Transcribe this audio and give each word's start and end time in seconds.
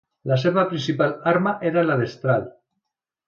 La 0.29 0.35
seva 0.43 0.61
principal 0.71 1.11
arma 1.33 1.53
era 1.71 1.85
la 1.91 1.97
destral. 2.01 2.47